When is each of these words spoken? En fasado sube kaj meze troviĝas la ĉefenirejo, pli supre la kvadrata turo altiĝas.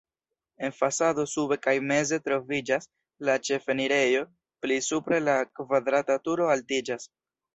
En 0.67 0.71
fasado 0.75 1.23
sube 1.33 1.57
kaj 1.65 1.73
meze 1.89 2.17
troviĝas 2.29 2.89
la 3.29 3.35
ĉefenirejo, 3.49 4.25
pli 4.65 4.81
supre 4.89 5.21
la 5.29 5.37
kvadrata 5.59 6.19
turo 6.29 6.51
altiĝas. 6.57 7.09